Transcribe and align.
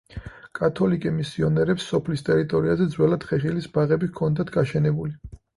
კათოლიკე 0.59 1.11
მისიონერებს 1.17 1.85
სოფლის 1.93 2.25
ტერიტორიაზე 2.31 2.89
ძველად 2.97 3.29
ხეხილის 3.33 3.71
ბაღები 3.77 4.11
ჰქონდათ 4.15 4.55
გაშენებული. 4.57 5.19